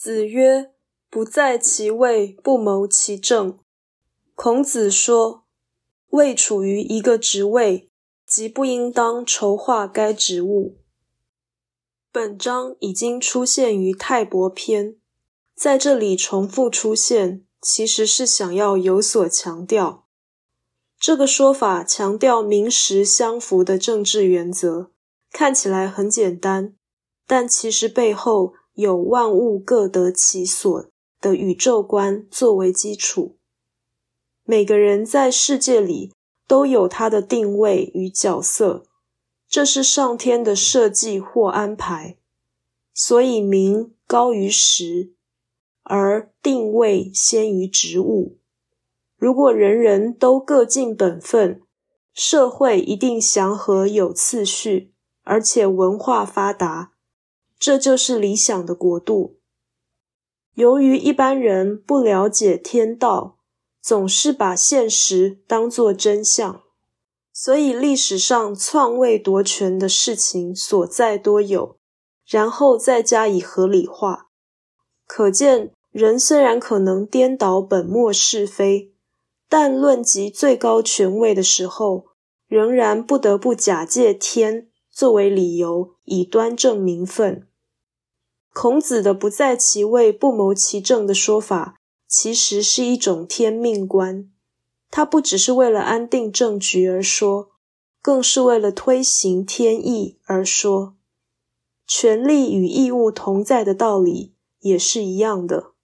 [0.00, 0.70] 子曰
[1.10, 3.58] ：“不在其位，不谋其政。”
[4.36, 5.44] 孔子说，
[6.10, 7.90] 位处于一个职位，
[8.24, 10.78] 即不应当筹划该职务。
[12.12, 14.94] 本章已经出现于泰伯篇，
[15.56, 20.06] 在这里重复出现，其实是想要有所强调。
[21.00, 24.92] 这个说法强调名实相符的政治原则，
[25.32, 26.76] 看起来很简单，
[27.26, 28.54] 但其实背后。
[28.78, 30.88] 有万物各得其所
[31.20, 33.36] 的宇宙观作为基础，
[34.44, 36.12] 每个人在世界里
[36.46, 38.84] 都有他的定位与角色，
[39.48, 42.18] 这是上天的设计或安排。
[42.94, 45.12] 所以名高于实，
[45.82, 48.38] 而定位先于职务。
[49.16, 51.62] 如果人人都各尽本分，
[52.14, 54.92] 社会一定祥和有次序，
[55.24, 56.92] 而且文化发达。
[57.58, 59.38] 这就是理想的国度。
[60.54, 63.38] 由于一般人不了解天道，
[63.80, 66.62] 总是把现实当作真相，
[67.32, 71.76] 所以历史上篡位夺权的事情所在多有，
[72.26, 74.28] 然后再加以合理化。
[75.06, 78.92] 可见，人虽然可能颠倒本末是非，
[79.48, 82.06] 但论及最高权位的时候，
[82.46, 87.47] 仍然不得不假借天作为理由，以端正名分。
[88.60, 91.78] 孔子的“不在其位，不谋其政”的说法，
[92.08, 94.28] 其实是一种天命观。
[94.90, 97.50] 他不只是为了安定政局而说，
[98.02, 100.96] 更是为了推行天意而说。
[101.86, 105.74] 权利与义务同在的道理也是一样的。